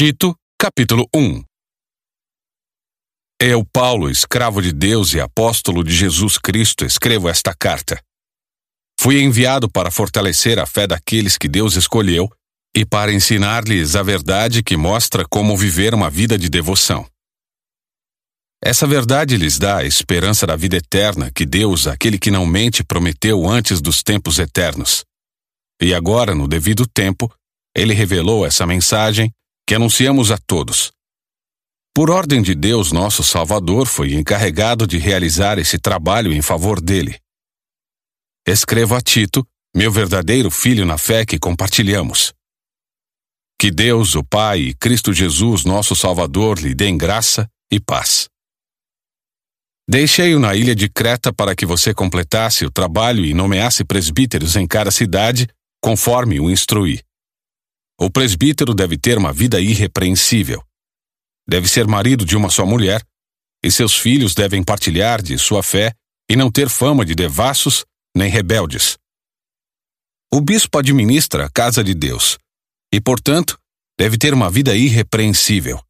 [0.00, 1.42] Tito, capítulo 1
[3.42, 8.00] Eu, Paulo, escravo de Deus e apóstolo de Jesus Cristo, escrevo esta carta.
[9.00, 12.28] Fui enviado para fortalecer a fé daqueles que Deus escolheu
[12.76, 17.04] e para ensinar-lhes a verdade que mostra como viver uma vida de devoção.
[18.62, 22.84] Essa verdade lhes dá a esperança da vida eterna que Deus, aquele que não mente,
[22.84, 25.04] prometeu antes dos tempos eternos.
[25.82, 27.28] E agora, no devido tempo,
[27.74, 29.32] ele revelou essa mensagem
[29.68, 30.90] que anunciamos a todos.
[31.94, 37.18] Por ordem de Deus, nosso Salvador foi encarregado de realizar esse trabalho em favor dele.
[38.46, 42.32] Escrevo a Tito, meu verdadeiro filho na fé que compartilhamos.
[43.60, 48.26] Que Deus, o Pai e Cristo Jesus, nosso Salvador, lhe dêem graça e paz.
[49.86, 54.66] Deixei-o na ilha de Creta para que você completasse o trabalho e nomeasse presbíteros em
[54.66, 55.46] cada cidade,
[55.82, 57.02] conforme o instruí.
[58.00, 60.62] O presbítero deve ter uma vida irrepreensível.
[61.48, 63.04] Deve ser marido de uma só mulher,
[63.62, 65.92] e seus filhos devem partilhar de sua fé
[66.30, 67.84] e não ter fama de devassos
[68.16, 68.96] nem rebeldes.
[70.32, 72.38] O bispo administra a casa de Deus
[72.92, 73.58] e, portanto,
[73.98, 75.82] deve ter uma vida irrepreensível.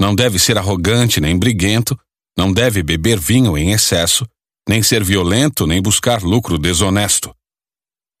[0.00, 1.98] Não deve ser arrogante nem briguento,
[2.36, 4.26] não deve beber vinho em excesso,
[4.68, 7.34] nem ser violento, nem buscar lucro desonesto.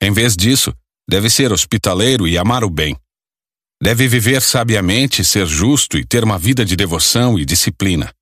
[0.00, 0.74] Em vez disso,
[1.10, 2.96] Deve ser hospitaleiro e amar o bem.
[3.82, 8.14] Deve viver sabiamente, ser justo e ter uma vida de devoção e disciplina.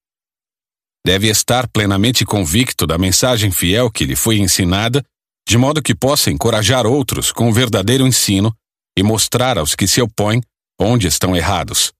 [1.07, 5.05] Deve estar plenamente convicto da mensagem fiel que lhe foi ensinada,
[5.47, 8.57] de modo que possa encorajar outros com o verdadeiro ensino
[8.97, 10.41] e mostrar aos que se opõem
[10.81, 11.93] onde estão errados.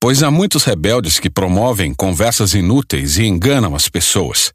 [0.00, 4.52] Pois há muitos rebeldes que promovem conversas inúteis e enganam as pessoas.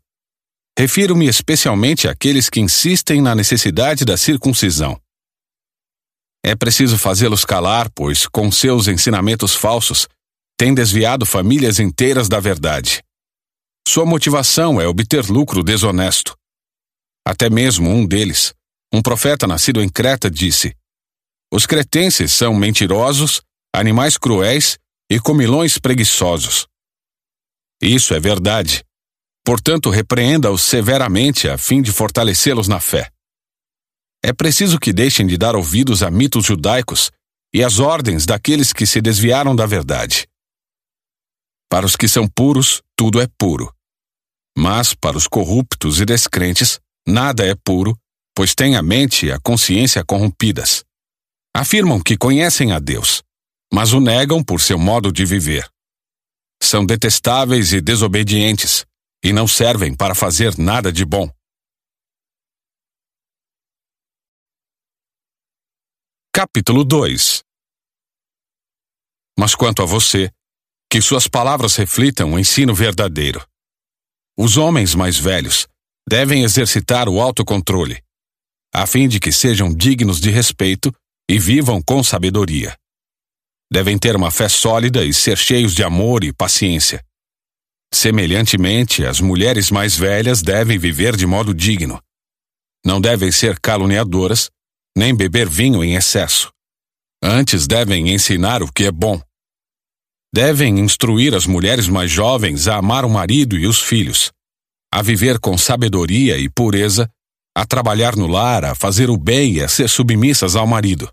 [0.79, 4.97] Refiro-me especialmente àqueles que insistem na necessidade da circuncisão.
[6.45, 10.07] É preciso fazê-los calar, pois, com seus ensinamentos falsos,
[10.57, 13.01] têm desviado famílias inteiras da verdade.
[13.87, 16.35] Sua motivação é obter lucro desonesto.
[17.25, 18.53] Até mesmo um deles,
[18.93, 20.75] um profeta nascido em Creta, disse:
[21.51, 23.41] Os cretenses são mentirosos,
[23.73, 24.77] animais cruéis
[25.09, 26.67] e comilões preguiçosos.
[27.81, 28.83] Isso é verdade.
[29.45, 33.12] Portanto, repreenda-os severamente a fim de fortalecê-los na fé.
[34.23, 37.11] É preciso que deixem de dar ouvidos a mitos judaicos
[37.53, 40.27] e às ordens daqueles que se desviaram da verdade.
[41.69, 43.73] Para os que são puros, tudo é puro.
[44.57, 47.97] Mas para os corruptos e descrentes, nada é puro,
[48.33, 50.83] pois têm a mente e a consciência corrompidas.
[51.53, 53.21] Afirmam que conhecem a Deus,
[53.73, 55.67] mas o negam por seu modo de viver.
[56.61, 58.85] São detestáveis e desobedientes,
[59.23, 61.29] e não servem para fazer nada de bom.
[66.35, 67.43] Capítulo 2
[69.37, 70.31] Mas quanto a você,
[70.91, 73.47] que suas palavras reflitam o ensino verdadeiro.
[74.35, 75.67] Os homens mais velhos
[76.09, 78.01] devem exercitar o autocontrole,
[78.73, 80.91] a fim de que sejam dignos de respeito
[81.29, 82.75] e vivam com sabedoria.
[83.71, 87.05] Devem ter uma fé sólida e ser cheios de amor e paciência.
[87.93, 92.01] Semelhantemente, as mulheres mais velhas devem viver de modo digno.
[92.83, 94.49] Não devem ser caluniadoras,
[94.95, 96.51] nem beber vinho em excesso.
[97.21, 99.21] Antes devem ensinar o que é bom.
[100.33, 104.31] Devem instruir as mulheres mais jovens a amar o marido e os filhos,
[104.91, 107.09] a viver com sabedoria e pureza,
[107.55, 111.11] a trabalhar no lar, a fazer o bem e a ser submissas ao marido.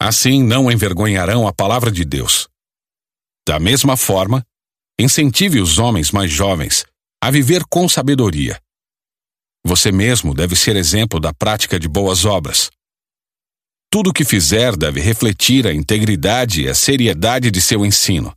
[0.00, 2.48] Assim não envergonharão a palavra de Deus.
[3.46, 4.44] Da mesma forma,
[4.98, 6.84] incentive os homens mais jovens
[7.22, 8.60] a viver com sabedoria.
[9.64, 12.68] Você mesmo deve ser exemplo da prática de boas obras.
[13.92, 18.34] Tudo o que fizer deve refletir a integridade e a seriedade de seu ensino.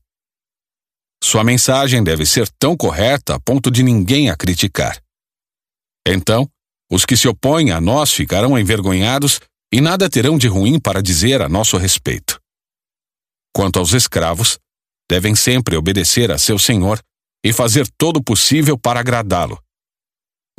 [1.23, 5.01] Sua mensagem deve ser tão correta a ponto de ninguém a criticar.
[6.05, 6.45] Então,
[6.91, 9.39] os que se opõem a nós ficarão envergonhados
[9.71, 12.37] e nada terão de ruim para dizer a nosso respeito.
[13.55, 14.59] Quanto aos escravos,
[15.09, 16.99] devem sempre obedecer a seu senhor
[17.46, 19.58] e fazer todo o possível para agradá-lo.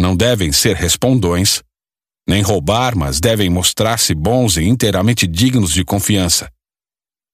[0.01, 1.63] Não devem ser respondões,
[2.29, 6.51] nem roubar, mas devem mostrar-se bons e inteiramente dignos de confiança.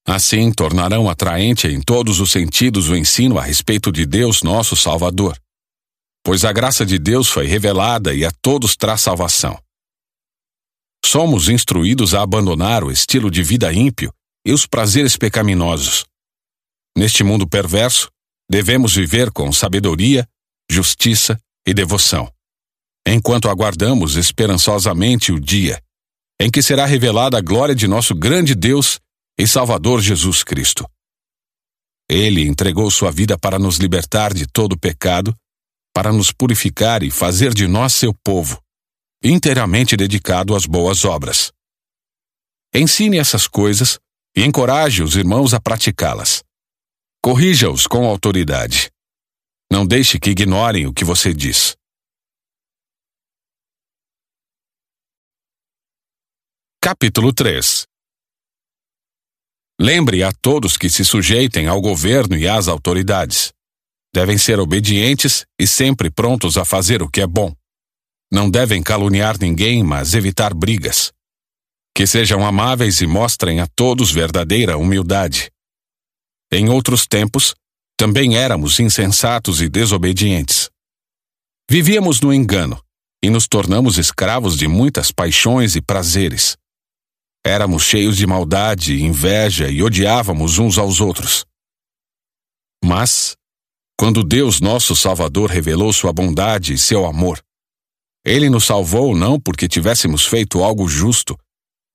[0.06, 5.38] Assim, tornarão atraente em todos os sentidos o ensino a respeito de Deus, nosso Salvador.
[6.24, 9.58] Pois a graça de Deus foi revelada e a todos traz salvação.
[11.04, 14.12] Somos instruídos a abandonar o estilo de vida ímpio
[14.46, 16.04] e os prazeres pecaminosos.
[16.96, 18.10] Neste mundo perverso,
[18.50, 20.28] devemos viver com sabedoria,
[20.70, 22.30] justiça e devoção
[23.06, 25.82] enquanto aguardamos esperançosamente o dia
[26.42, 28.98] em que será revelada a glória de nosso grande Deus
[29.38, 30.84] e Salvador Jesus Cristo.
[32.10, 35.32] Ele entregou sua vida para nos libertar de todo pecado,
[35.94, 38.60] para nos purificar e fazer de nós seu povo,
[39.22, 41.52] inteiramente dedicado às boas obras.
[42.74, 44.00] Ensine essas coisas
[44.36, 46.42] e encoraje os irmãos a praticá-las.
[47.22, 48.90] Corrija-os com autoridade.
[49.70, 51.76] Não deixe que ignorem o que você diz.
[56.84, 57.84] Capítulo 3
[59.80, 63.52] Lembre a todos que se sujeitem ao governo e às autoridades.
[64.12, 67.54] Devem ser obedientes e sempre prontos a fazer o que é bom.
[68.32, 71.12] Não devem caluniar ninguém, mas evitar brigas.
[71.96, 75.52] Que sejam amáveis e mostrem a todos verdadeira humildade.
[76.52, 77.54] Em outros tempos,
[77.96, 80.68] também éramos insensatos e desobedientes.
[81.70, 82.82] Vivíamos no engano
[83.22, 86.60] e nos tornamos escravos de muitas paixões e prazeres.
[87.44, 91.44] Éramos cheios de maldade, inveja e odiávamos uns aos outros.
[92.84, 93.36] Mas,
[93.98, 97.42] quando Deus nosso Salvador revelou sua bondade e seu amor,
[98.24, 101.36] ele nos salvou não porque tivéssemos feito algo justo,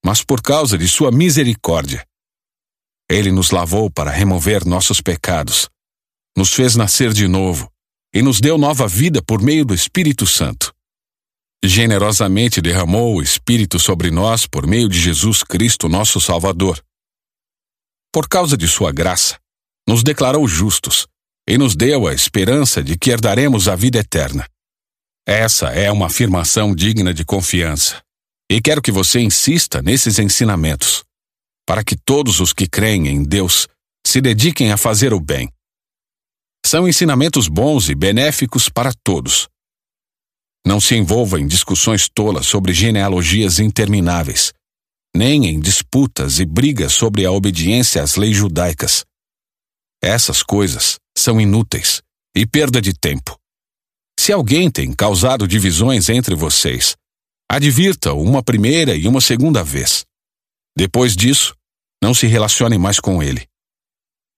[0.06, 2.06] mas por causa de sua misericórdia.
[3.10, 5.70] Ele nos lavou para remover nossos pecados,
[6.38, 7.72] nos fez nascer de novo
[8.14, 10.77] e nos deu nova vida por meio do Espírito Santo
[11.64, 16.82] generosamente derramou o Espírito sobre nós por meio de Jesus Cristo, nosso Salvador.
[18.14, 19.40] Por causa de Sua graça,
[19.88, 21.08] nos declarou justos
[21.48, 24.48] e nos deu a esperança de que herdaremos a vida eterna.
[25.26, 28.02] Essa é uma afirmação digna de confiança,
[28.50, 31.04] e quero que você insista nesses ensinamentos,
[31.66, 33.68] para que todos os que creem em Deus
[34.06, 35.50] se dediquem a fazer o bem.
[36.66, 39.50] São ensinamentos bons e benéficos para todos
[40.66, 44.54] não se envolva em discussões tolas sobre genealogias intermináveis,
[45.16, 49.06] nem em disputas e brigas sobre a obediência às leis judaicas.
[50.02, 52.02] Essas coisas são inúteis
[52.36, 53.38] e perda de tempo.
[54.20, 56.96] Se alguém tem causado divisões entre vocês,
[57.50, 60.06] advirta-o uma primeira e uma segunda vez.
[60.78, 61.56] Depois disso,
[62.04, 63.48] não se relacione mais com ele.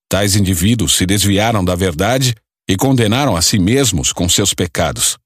[0.09, 2.35] Tais indivíduos se desviaram da verdade
[2.69, 5.17] e condenaram a si mesmos com seus pecados.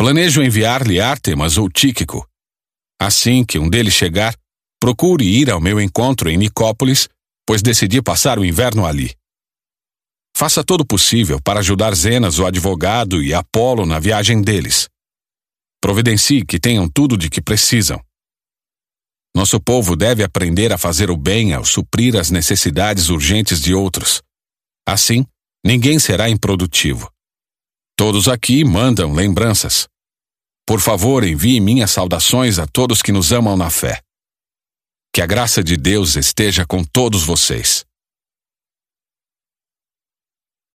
[0.00, 2.26] Planejo enviar-lhe Artemas ou Tíquico.
[2.98, 4.34] Assim que um deles chegar,
[4.80, 7.06] procure ir ao meu encontro em Nicópolis,
[7.46, 9.14] pois decidi passar o inverno ali.
[10.34, 14.88] Faça todo o possível para ajudar Zenas, o advogado, e Apolo na viagem deles.
[15.82, 18.02] Providencie que tenham tudo de que precisam.
[19.36, 24.22] Nosso povo deve aprender a fazer o bem ao suprir as necessidades urgentes de outros.
[24.88, 25.26] Assim,
[25.62, 27.12] ninguém será improdutivo.
[28.00, 29.86] Todos aqui mandam lembranças.
[30.66, 34.00] Por favor, envie minhas saudações a todos que nos amam na fé.
[35.14, 37.84] Que a graça de Deus esteja com todos vocês.